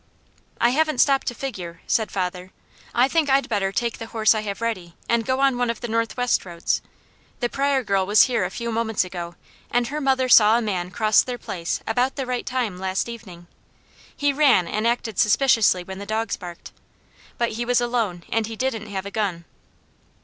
[0.59, 2.49] "I haven't stopped to figure," said father.
[2.91, 5.81] "I think I'd better take the horse I have ready and go on one of
[5.81, 6.81] the northwest roads.
[7.39, 9.35] The Pryor girl was here a few moments ago,
[9.69, 13.45] and her mother saw a man cross their place about the right time last evening.
[14.17, 16.71] He ran and acted suspiciously when the dogs barked.
[17.37, 19.45] But he was alone and he didn't have a gun."